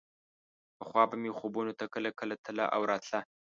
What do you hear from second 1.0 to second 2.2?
به مې خوبونو ته کله